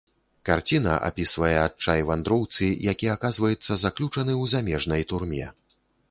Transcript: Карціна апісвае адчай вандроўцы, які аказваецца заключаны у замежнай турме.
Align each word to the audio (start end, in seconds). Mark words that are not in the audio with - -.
Карціна 0.49 0.93
апісвае 1.09 1.51
адчай 1.67 1.99
вандроўцы, 2.11 2.69
які 2.91 3.11
аказваецца 3.15 3.77
заключаны 3.83 4.39
у 4.45 4.49
замежнай 4.55 5.05
турме. 5.13 5.45